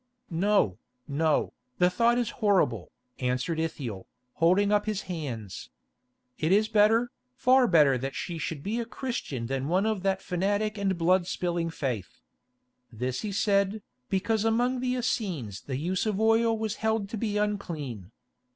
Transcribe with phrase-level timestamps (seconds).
[0.33, 5.69] "No, no, the thought is horrible," answered Ithiel, holding up his hands.
[6.39, 10.23] "It is better, far better that she should be a Christian than one of that
[10.23, 12.19] fanatic and blood spilling faith."
[12.91, 17.37] This he said, because among the Essenes the use of oil was held to be
[17.37, 18.09] unclean.